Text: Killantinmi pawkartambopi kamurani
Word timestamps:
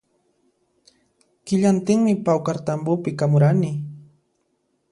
Killantinmi 1.45 2.13
pawkartambopi 2.25 3.09
kamurani 3.19 3.71